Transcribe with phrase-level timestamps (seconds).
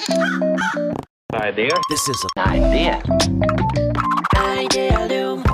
[0.00, 1.68] Idea.
[1.90, 3.02] This is an idea.
[4.34, 5.44] Idealium.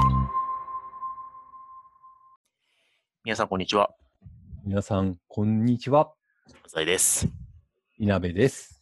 [3.25, 3.91] 皆さん、こんにちは。
[4.65, 6.13] 皆さん、こんにちは。
[6.65, 7.27] 浅井です。
[7.99, 8.81] いなべです。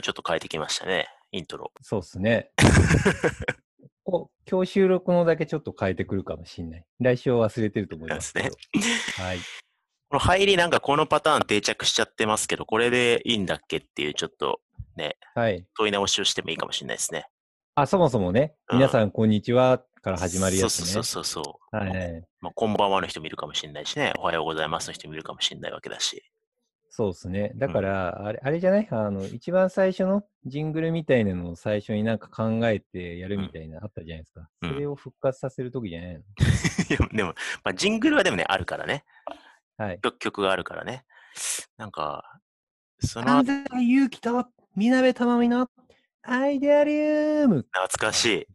[0.00, 1.72] ちょっと変えてきましたね、イントロ。
[1.82, 2.52] そうっすね。
[4.48, 6.84] 今日収録のだけちょっと変えてくるかもしんない。
[7.00, 8.50] 来週は忘れてると思いますけど。
[9.16, 9.38] はい。
[10.08, 14.60] この入りなんかこのパターン定着しちゃってますけど、これでいいんだっけっていうちょっと
[15.00, 15.66] ね、はい。
[15.76, 17.26] 問い直しをしてもいいかもしれないですね。
[17.74, 20.86] あ、そもそもね、うん皆さん、こんにちはから始まるやつね。
[20.86, 21.76] そうそうそうそう。
[21.76, 22.24] はいはい。
[22.40, 26.22] まあ、こんばんはの人もいるかもしれないしね、おはようございますの人もいるかもしれないわけだし。
[26.92, 27.52] そうですね。
[27.54, 28.88] だから、あれ、あれじゃない？
[28.90, 34.48] あの、一番最初のジングルみたいなのを最初になんか考えてやるみたいな、あったじゃないですか。
[34.62, 36.14] うんそれを復活させるときじゃない？
[36.14, 36.20] の、
[36.90, 39.04] いやでも、まあ、ジングルはでもね、あるからね。
[39.76, 40.00] はい。
[40.02, 41.04] 曲曲があるからね。
[41.76, 42.40] なんか、
[42.98, 44.46] その安西祐樹と、
[44.80, 45.68] みなべたまみの、
[46.22, 46.98] アイデアリ
[47.42, 48.46] ウム懐かしい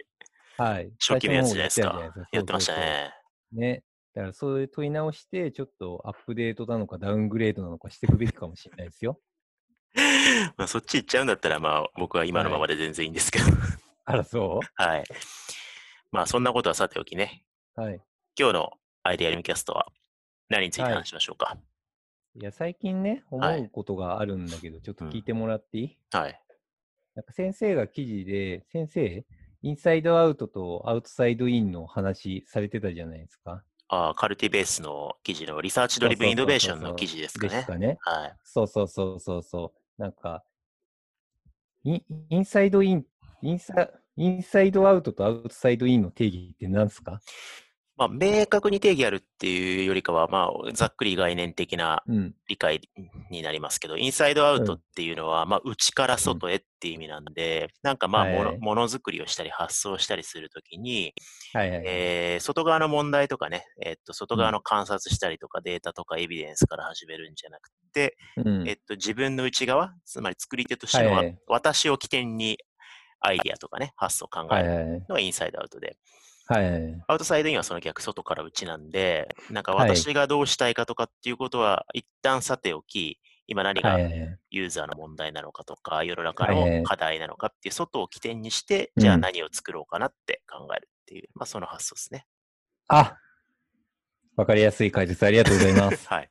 [0.58, 0.91] はい。
[1.00, 2.27] 初期のやつじゃないですかや。
[2.31, 3.11] やってましたね。
[3.52, 3.83] ね。
[4.16, 9.19] だからそういう問い直して、ちょっとアップデートなのかダウングレードなのかしていくべきかもしれないですよ。
[10.58, 13.45] まあ、そっち行っちゃうんだったら、まあ、僕は今のままで全然いいんですけど。
[14.05, 15.03] あら、そはい。
[16.09, 17.44] まあ、そんなことはさておきね。
[17.78, 18.02] うはい。
[18.35, 18.72] 今日の
[19.03, 19.91] アイデアリムキャストは
[20.50, 21.55] 何についてはい話しましょうか？
[21.55, 21.75] い
[22.41, 26.41] や、最近ね、思はいうことがあるんだけど、ちょっとうん聞いてもらっていい、はい。
[27.16, 29.25] なんか先生が記事で、先生、
[29.61, 33.63] インサイドアウトとアウトサイドインの話されてたじゃないですか。
[33.88, 37.67] あーカルティベースの記事のリサーチドリブンイノベーションの記事ですかねです。
[37.67, 37.97] かね。
[38.02, 38.36] はい。
[38.44, 40.02] そうそうそうそうそう。
[40.02, 40.44] なんか、
[41.83, 43.06] インインサイドイン、
[43.41, 47.22] インサインサイドアウトとアウトサイドインの定義って何すか？
[47.97, 52.35] まあ、明確に定義あるっていうよりかは、まあ、ざっくり概念的なうん。
[52.47, 52.81] 理解
[53.31, 54.79] になりますけど、インサイドアウトうん。
[54.79, 61.13] っていうのは、まあ、内から外へっていう意味なんで、なんかまあ、ものものづくりをしたり発想したりするときに、
[61.53, 61.85] はいはいはい。
[61.88, 68.67] えー外側の問題とかね、えっと、外側の観察したりとか、データとかエビデンスから始めるんじゃなくて、うん。
[68.67, 71.38] えっと、自分の内側、つまり作り手としてはいはい。
[71.47, 72.57] 私を起点に
[73.22, 75.05] アイディアとかね、発想を考える。
[75.07, 75.97] のがインサイドアウトで、はいはい
[76.47, 77.03] はい。
[77.07, 84.00] アウトサイドインはその逆、外から内なんで、なんかはい私がどうしたいかとかっていうことは、一旦さておき、今何が。
[84.00, 92.25] ユーザーの問題なのかとか、世の中の課題なのかっていう外を起点にして、うんじゃあ何を作ろうかなって考えるっていう、まあその発想ですね。
[92.88, 93.17] あ
[94.35, 96.07] わかりやすい解説ありがとうございます。
[96.09, 96.29] はい。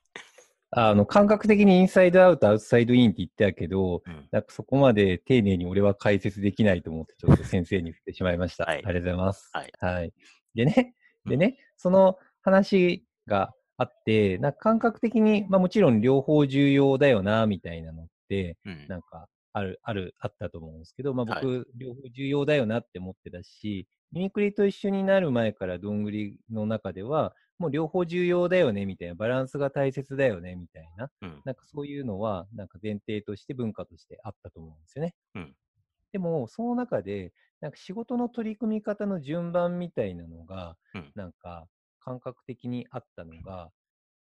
[0.76, 4.28] あの、感覚的にインサイドアウト、アウトサイドインって言ってたけど、うん。
[4.32, 8.64] なんかそこまで丁寧に俺は解説できないと思って、ちょっと先生に振ってしまいました。
[8.64, 8.76] はい。
[8.78, 9.50] ありがとうございます。
[9.80, 10.12] はい。
[10.54, 10.94] でね、
[11.26, 18.86] でね、その話があって、なんか感覚的に、まあもちろん両方重要だよな、みたいなのって、うん。
[18.88, 21.44] なんか、ある、ある、あったと思うんですけど、まあはい。
[21.44, 31.42] 僕、両方重要だよなって思ってたし、ミミクリと一緒になる前からどんぐりの中では、もう両方重要だよね、みたいな、バランスが大切だよね、みたいな、うん。
[31.44, 35.14] なんかそういうのは、なんか前提として文化としてあったと思うんですよね。
[35.34, 35.56] うん。
[36.12, 41.12] でも、その中で、なんか仕事の取り組み方の順番みたいなのが、うん。
[41.14, 41.68] なんか
[42.00, 43.70] 感覚的にあったのが、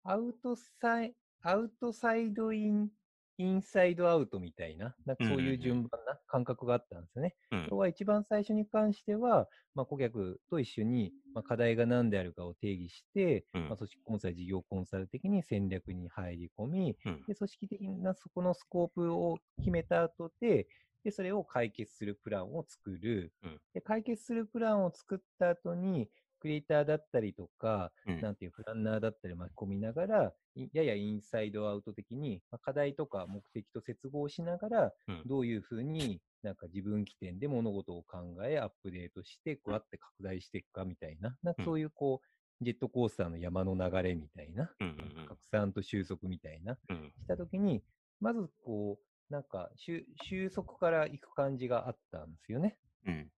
[0.04, 2.90] アウトサイアウトサイドイン、
[3.38, 7.36] インサイドアウトみたいな、なんかそういうん順番な感覚があったんですよね。
[7.52, 7.68] うん。
[7.70, 13.68] 要は一番最初に関しては、まあ、顧客と一緒に、まあ、課題が何であるかを定義して、うん。
[13.68, 17.24] まあ、組織コンサル、事業コンサル的に戦略に入り込み、うん。
[17.28, 20.68] で組織的なそこのスコープを決めた後で、
[21.04, 23.60] でそれを解決するプランを作る、うん。
[23.74, 23.82] で。
[23.82, 26.10] 解決するプランを作った後に、
[26.40, 28.22] クリエイターだったりとか、うん。
[28.22, 35.22] なんていうプランナーだったり巻き込みながら、いややインサイドアウト的に、まあ、課題とか目的と接合しながら、うん。
[35.26, 41.66] どういうふうになんか自分起点で物事を考え、アップデートして、こうやって拡大していくかみたいな、なんかうん。
[41.66, 47.14] そういうこう、ジェットコースターの山の流れみたいな、うんうんうん拡散と収束みたいな、うん。
[47.22, 47.84] したときに、
[48.20, 52.78] まずこう、なんか収収束から行く感じがあったんですよね。
[53.06, 53.32] うん。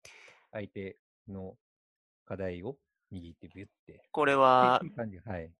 [0.52, 1.56] 相手の
[2.24, 2.78] 課題を
[3.12, 4.02] 握ってビュって。
[4.10, 4.80] これは。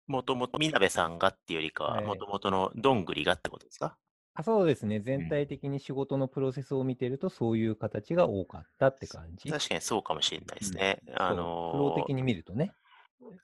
[0.06, 3.96] もともとみなべさんがっていうよりかは、はいもともとのどんぐりがってことですか？
[4.34, 5.00] あそうですね。
[5.00, 9.50] 全体的に仕事のプロセスを見てると、そういう形が多かったって感じ。
[9.50, 11.00] 確かにそうかもしれないですね。
[11.16, 12.72] あそうのフロー的に見るとね。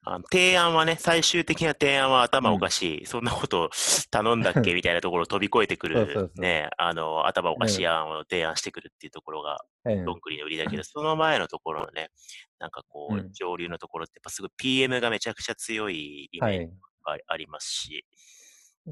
[0.02, 3.70] あの提案はね、最終的な提案は頭おかしい、そんなこと
[4.10, 4.74] 頼んだっけ？
[4.74, 6.32] みたいなところを飛び越えてくそうそうる、そう。
[6.40, 12.08] ね、あの、頭おかしい案を提案してくるっていうところが、うんどんぐりの売りだけど、その前のところのね、
[12.58, 13.32] なんかこう、うん。
[13.32, 16.74] 上流のところって、やっぱすごい PM がめちゃくちゃ強いイはいメージ。
[17.04, 18.06] がありますし、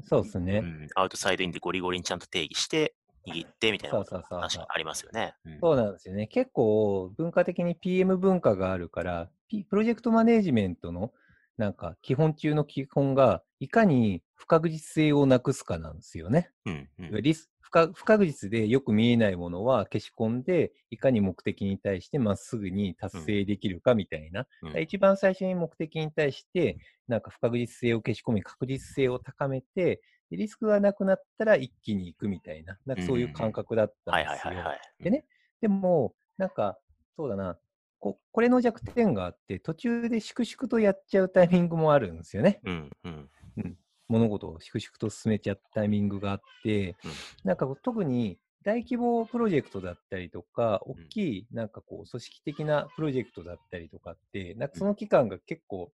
[0.03, 0.57] そうですね。
[0.59, 2.95] うん、アウトサイドインでゴリゴリにちゃんと定義して、
[3.27, 5.35] 握ってみたいなことそうそうそうそう確かにありますよね。
[5.45, 6.27] うんそうなんですよね。
[6.27, 11.13] 結構文化的に PM 文化があるから、P- プロジェクトマネージメントの
[11.57, 16.51] なんか基本中の基本がいかに不確実性をなくすかなんですよね。
[16.65, 24.47] うんうんリス不確不確実でよく見えないものは消し込んで、いかに目的に対してまっすぐに達成できるかみたいな。
[24.61, 26.77] うん一番最初に目的に対して、
[27.07, 30.01] なんか不確実性を消し込み、確実性を高めて、
[30.33, 34.53] でリスクがなくなったら一気に行くみたいな、なんかそういう感覚だったんはいですよ。
[34.99, 35.25] でね、
[35.61, 36.79] でも、なんか、
[37.15, 37.59] そうだな、
[37.99, 42.61] ここれの弱点があって、途中で粛々とやっちゃうタイミングもあるんですよね。
[42.63, 43.77] うんうん。
[44.07, 47.11] 物事を粛々と進めちゃったタイミングがあって、うん。
[47.43, 51.09] なんかこう特に大規模プロジェクトだったりとか、大ん。
[51.09, 55.91] きいなんかこう組織的なプロジェクトだったりとかって、なんかその期間が結構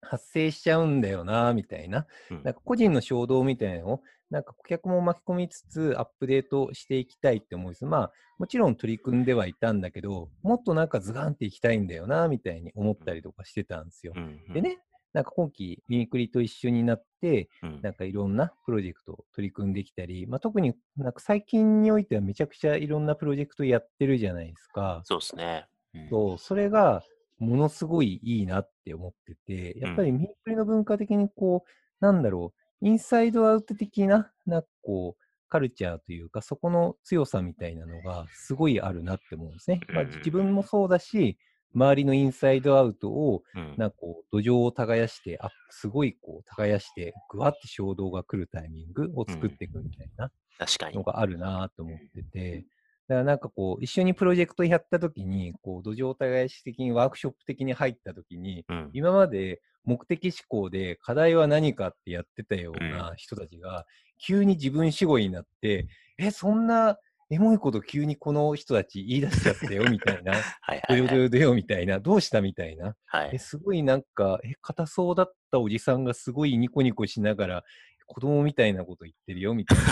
[0.00, 2.06] 発生しちゃうんだよな、みたいな。
[2.30, 7.84] うんなんか個人の衝動みたいなのを、なんか顧客も巻き込みつつアップデートしていきたいって思うんです。
[7.84, 14.14] まあ、もちろん取り組んではいたんだけど、もっとなんかズガンっていきたいんだよな、みたいに思ったりとかしてたんですよ
[14.52, 14.78] でね、
[15.12, 25.00] なんか今期、ミミクリと一緒になって、うんなんかいろんなプロジェクトを取り組んできたり、まあ、特になんか最近においてはめちゃくちゃいろんなプロジェクトやってるじゃないですか。
[25.04, 25.66] そうですね。
[25.94, 27.02] うんそう、それが
[27.38, 31.70] ものすごいいいなって思ってて、やっぱりミミクリの文化的にこう、
[32.04, 32.52] なんだろ
[32.82, 39.80] う、インサイドアウト的な、なんかこう、カルチャーというか、そこの強さみたいなのがすごいあるなって思うんですね。
[39.92, 41.38] まあ、うん自分もそうだし、
[41.74, 51.02] 周りのインサイドアウトをうんなんかこう、土壌を耕して、あ、すごいこう、耕して、ぐわって衝動が来るタイミングを作っていくみたいな確かにの。
[51.02, 52.66] があるなと思ってて、
[53.08, 63.86] だからなんかこう、一緒にプロジェクトやった時に、こう、土壌耕し的にワークショップ的に入った時に、うん今まで目的思考で課題は何かってやってたような人たちが、
[64.18, 65.86] 急に自分主語になって、
[66.18, 66.98] え、そんな
[67.30, 70.32] エモいこと急にこの人たち言い出しちゃったよみたいな、
[70.62, 70.98] はいどはいはい。
[70.98, 72.88] よどよどよみたいな、どうしたみたいな。
[72.88, 73.38] え、はい。
[73.38, 77.64] すごいなんか、え、硬そうだったおじさんがすごいニコニコしながら、
[78.06, 79.84] 子供みたいなこと言ってるよ、みたいな。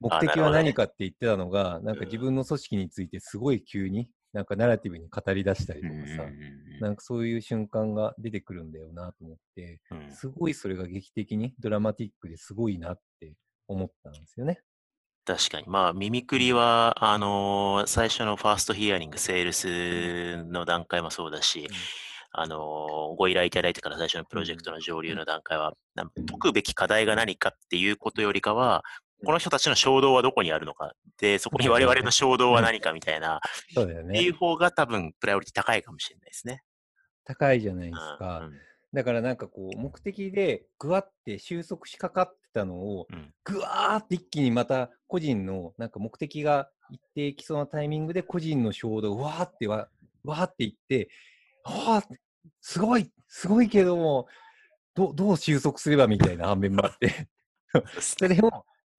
[0.00, 6.22] 目的は何かって言ってたのが、なんか自分の組織についてすごい急に、なんかナラティブに語り出したりとかさ、
[6.80, 9.80] なんかそういう瞬間が出てくるんだよなと思って、
[10.14, 13.34] すごいそれが劇的にドラマティックですごいなって
[13.68, 14.60] 思ったんですよね。
[15.24, 15.66] 確かに。
[15.68, 21.68] まあ、ミミクリは、あのー最初のファーストヒアリング、セールスの段階もそうだし、
[22.32, 28.82] あのーご依頼いただいてから最初のプロジェクトの上流の段階は、解くべき課題が何かっていうことよりかは、
[29.24, 33.40] この人たちの衝動はどこにあるのか、で、そこに我々の衝動は何かみたいな、
[33.74, 34.18] そうだよね。
[34.18, 34.34] っていう。
[34.34, 36.62] 方が多分、プライオリティ高いかもしれないですね。
[37.24, 38.40] 高いじゃないですうんか。
[38.40, 38.58] うん。
[38.92, 43.34] だからなんかこう、目的でぐわって収束しかかってたのを、うん。
[43.44, 49.88] ぐわーって一気にまた個人のなんか目的が一定きそうなタイミングで個人の衝動をわーってわ
[50.24, 51.08] わーっていって、
[51.64, 52.14] ああ、
[52.60, 54.26] すごい、すごいけども、
[54.94, 57.28] どどう収束すればみたいな反面もあって、
[58.00, 58.40] それ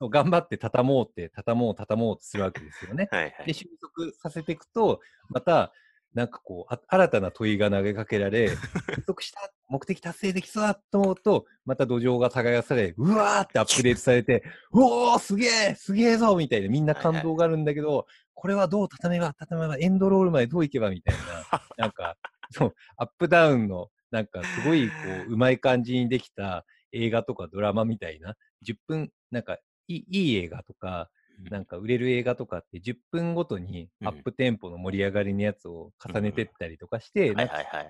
[0.09, 3.07] 頑張って畳もうって、畳もう、畳もうとするわけですよね。
[3.11, 3.53] はいはで、い。
[3.53, 4.99] 収束させていくと、
[5.29, 5.71] また、
[6.13, 8.49] なんかこう、あ新たな問いが投げかけられ、
[8.95, 22.17] 収束した、目的達成できそうだと思うと、また土壌が耕され、うわーってアップデートされて、うおーすげえすげえぞみたいな、みんな感動があるんだけど、これはどう畳めば、畳めば、エンドロールまでどういけばみたいな、なんか、
[22.49, 24.93] そう、アップダウンの、なんかすごいこ
[25.29, 31.09] う、うまい感じにできた映画とかドラマみたいな、10分、なんかいい、映画とか、
[31.49, 34.07] なんか売れる映画とかって10分ごとにうん。
[34.07, 37.35] アップテンポの盛り上がりのやつを重ねてったりとかして、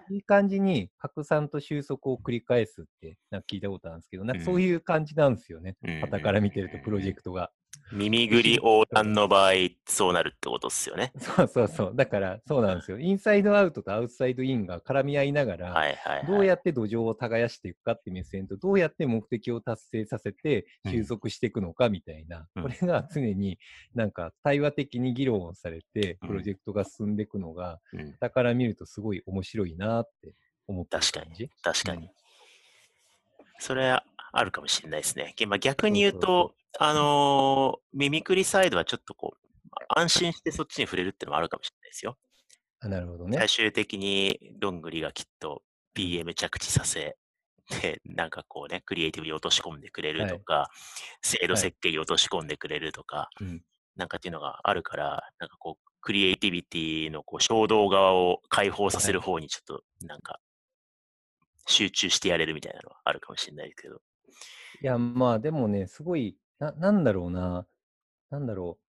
[0.09, 5.77] いい感じに拡散と収束を繰り返すってなんか聞いたことあるんですけど、なんかそういう感じなんですよね。
[5.83, 6.01] うん。
[6.01, 7.51] 傍から見てるとプロジェクトが。
[7.93, 9.51] 耳ぐり横断の場合、
[9.85, 11.11] そうなるってことですよね。
[11.17, 11.91] そうそうそう。
[11.93, 12.99] だからそうなんですよ。
[12.99, 16.27] インサイドアウトとアウトサイドインが絡み合いながら、はいはい、はい。
[16.27, 23.59] どうやって土壌を耕していくかって目線と、どうやって目的を達成させてうん収束していくのかみたいな、うんこれが常に
[23.93, 30.33] なんか対話的に議論をされて、うんプロジェクトが進んでいくのが、うん、だから見るとすごい面白いなって
[30.67, 31.49] 思ってる確か感じ。
[31.61, 32.11] 確かにうん。
[33.59, 35.35] それはあるかもしれないですね。
[35.59, 39.47] 逆に言うそうと、あのーミミクリサイドはちょっとこう、
[39.89, 42.17] 安心してそっちに触れるっていうのもあるかもしれないですよ。
[42.79, 43.49] あなるほどね最。
[43.49, 45.61] 終的にどんぐりがきっと
[45.93, 47.17] PM 着地させ、
[47.81, 50.69] で、なんかこうね、クリエイティブに落とし込んでくれるとか、
[51.21, 53.61] 制度設計に落とし込んでくれるとか、うん
[53.97, 60.39] なんかっていうのがあるから、なんかこう、クリエイティビティのこう衝動側を解放させる方にちょっと、なんか、
[61.67, 64.01] 集中してやれるみたいなのはあるかもしれないけど。
[64.81, 67.67] いや、まあでもね、すごい、ななんだろうな。
[68.29, 68.85] なんだろう。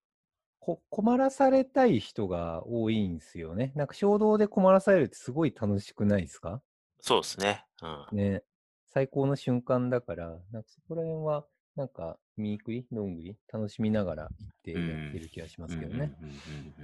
[0.59, 3.73] こ困らされたい人が多いんですよね。
[3.75, 6.61] なんか衝動で困らされるってすごい楽しくないですか？
[7.01, 7.65] そうですね。
[7.81, 8.17] うん。
[8.17, 8.43] ね。
[8.85, 16.13] 最高の瞬間だから、なんかそこら辺は、なんか、見送り、どんぐり、楽しみながら行ってやってる気がしますけどね。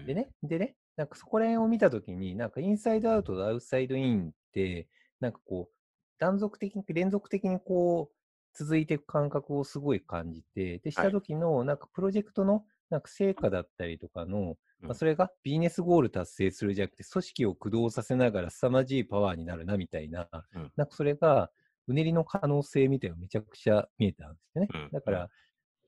[0.07, 0.15] で。
[0.15, 5.75] ね、でね、なんかそこら辺を見たときに、なんかインサイドアウトとアウトサイドインって、なんかこう、
[6.17, 8.15] 断続的に、連続的にこう、
[8.53, 21.51] 続いていく感覚をすごい感じて、で、した時の、なんかプロジェクトの、なんか成果だったりとかの、うんまあ、それがビジネスゴール達成するじゃなくて、組織を駆動させながら凄まじいパワーになるな、みたいな、うんなんかそれが、
[21.87, 24.69] うねりの可能性みたいなのがめちゃくちゃ見えたんですよね。
[24.73, 25.29] うんだから、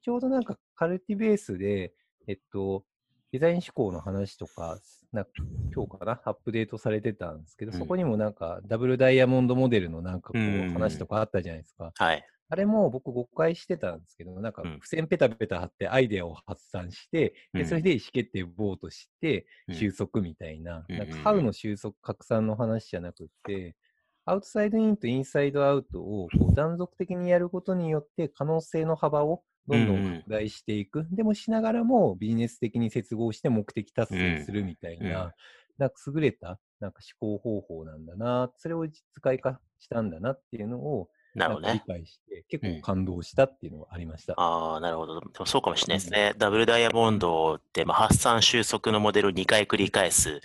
[0.02, 1.94] ちょうどなんかカルティベースで、
[2.28, 2.86] えっと、
[3.32, 4.80] デザイン思考の話とか、
[5.12, 5.32] なんか
[5.74, 10.42] 今日かな、アップデートされてたんですけど、うんそこにもなんかダブルダイヤモンドモデルのなんかこう
[10.74, 11.94] 話とかあったじゃないですか。
[11.96, 12.28] はい。
[12.52, 14.74] あれも僕誤解してたんですけど、なんかうん。
[14.74, 17.62] 付箋ペタペタ貼ってアイデアを発散して、うん。
[17.62, 19.76] でそれで意思決定をボートしてうん。
[19.76, 23.78] 収束みたいな、うんなんかハウの収束拡散の話じゃなくて、
[24.26, 31.08] アウトサイドインとインサイドアウトをこう断続的にやることによって可能性の幅をどんどん拡大していく。
[31.10, 35.34] でもしながらもビジネス的に接合して目的達成するみたいな、
[35.78, 41.82] なんか優れたなんか思考方法なんだな、それを実会化したんだなっていうのをなるほどね。
[41.86, 44.34] 理解して、結うん構感動したっていうのがありました。
[44.38, 45.20] ああ、なるほど。
[45.20, 46.34] でもそうかもしれないですね。
[46.38, 50.42] ダブルダイヤモンドって、まあ、発散収束のモデルを2回繰り返す、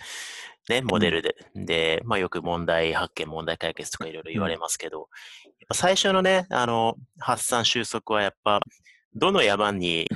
[0.69, 1.35] ね、モデルで。
[1.55, 5.09] で、まあ、よく問題発見、問題解決とかいろいろ言われますけど、
[5.73, 8.61] 最初のね、あの、発散収束はやっぱ、
[9.13, 10.07] どの山に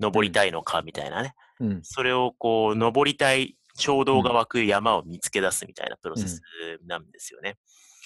[0.00, 1.34] 登りたいのかみたいなね。
[1.60, 1.80] うん。
[1.82, 6.40] それをこう、登りたい衝動が湧く山を見つけ出すみたいなプロセス
[6.86, 7.56] なんですよね。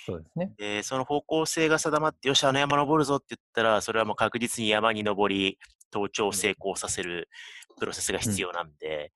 [0.08, 0.52] そうですね。
[0.56, 5.58] で、その方向性が定まって、よし、あの山登るぞって言ったら、それはもう確実に山に登り、
[5.92, 7.28] 登頂を成功させる
[7.78, 9.12] プロセスが必要なんで、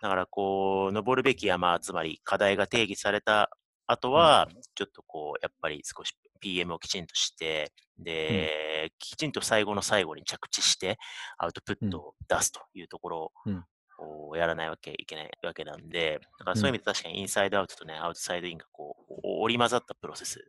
[0.00, 3.50] だからこう、登るべき山、つまり課題が定義された
[3.86, 10.98] 後は、ちょっとこう、やっぱり少し PM をきちんとして、で、きちんと最後の最後に着地して、
[11.36, 13.64] アウトプットを出すというところうん。
[14.00, 20.40] をやらないわけいけないわけなんで、だからそういう意味で確かにインサイドアウトとね、アウトサイドインがこう、織り交ざったプロセス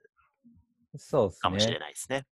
[1.41, 1.79] かもしれね。
[1.79, 2.25] ないですね。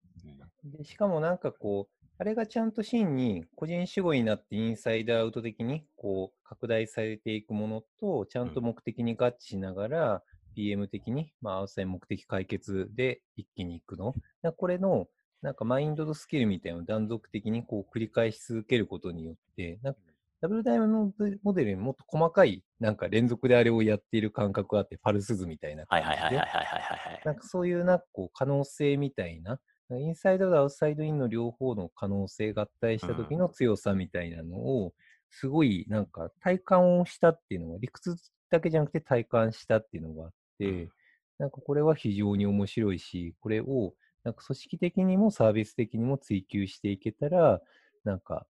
[0.64, 10.24] でしかもなんかこう、あれがちゃんと真に個人主語になってインサイドアウト的にこう拡大されていくものと、ちゃんと目的に合致しながら、
[10.56, 14.16] PM 的に、まあ、アウトサイド目的解決で一気に行くの。
[14.42, 15.08] だこれの、
[15.42, 20.00] なんかマインドとスキルみたいなのを断続的にこう繰り返し続けることによって、なんか
[20.42, 26.26] ダブルダイヤモンドモデルにもっと細かい、なんか連続であれをやっている感覚があって、パルス図みたいなはい感じで。
[26.26, 29.60] はいはいはいはいはいはいなんかそういうなんかこう可能性みたいな、
[29.92, 34.94] インサイドアウトとアウトサイドインの両方の可能性合体した時の強さみたいなのを、
[35.30, 38.16] すごいなんか体感をしたっていうのが、理屈
[38.50, 40.90] だけじゃなくて体感したっていうのがあって、うん。
[41.38, 47.62] なんかこれは非常に面白いし、これをなんか組織的にもサービス的にも追求していけたら、
[48.04, 48.48] なんか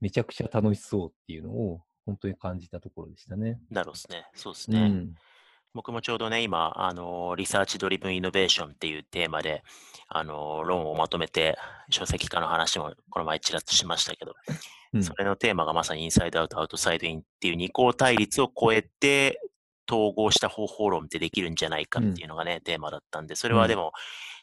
[0.00, 3.60] めちゃくちゃ楽しそうっていうのを本当に感じたところでしたね。
[3.70, 4.26] なるほどですね。
[4.34, 4.80] そうですね。
[4.80, 5.14] うん。
[5.74, 9.62] 僕もちょうどね、今、あの、リサーチドリブンイノベーションっていうテーマで、
[10.08, 11.58] あの、論をまとめて、
[11.90, 14.34] 書籍化の話もこの前ちらっとしましたけど、
[14.94, 19.38] うんそれのテーマがまさにインサイドアウト、アウトサイドインっていう二項対立を超えて、
[19.90, 23.92] 統合した方法論ってできるんじゃないかっていうのがね、テーマだったんで、それはでも、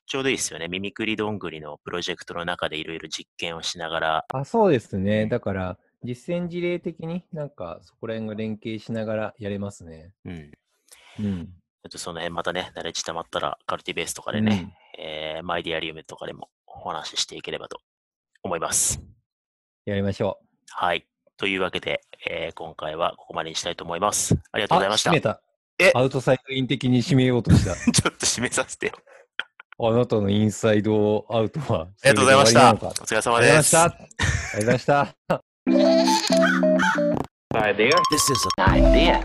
[0.08, 0.68] ちょうどいいですよね。
[0.68, 5.26] ミミクリどんぐりのプロジェクトの中でいろいろ実験をしながら、あ、そうですうね。
[5.26, 10.12] んだから、実践事例的になんかそこら辺が連携しながらやれますね。
[10.26, 10.52] うん。
[11.20, 11.46] うん。
[11.48, 17.80] ちょっとその辺またね、慣れちたまったら、カルティベースとかでね、えーマイディアリウムとかでもお話ししていければと
[18.44, 19.02] 思います。
[19.86, 20.46] やりましょう。
[20.70, 21.08] はい。
[21.38, 24.36] というわけで、えー今回はここまでにしたいと思います。
[24.52, 25.10] ありがとうあ、ございました。
[25.12, 25.42] ち閉めた。
[25.80, 25.92] え？
[25.96, 27.72] アウトサイドイン的に締めようとした。
[28.10, 28.94] ょっと締めさせてよ。
[29.78, 31.82] あなたのインサイドアウトは。
[31.82, 32.74] ありがとうございました。
[32.74, 33.64] お疲れ様ありがとうございです。
[33.64, 33.84] ました。
[33.84, 35.16] ありがとうございました。
[37.56, 37.90] Idea.
[38.12, 39.24] This is an idea.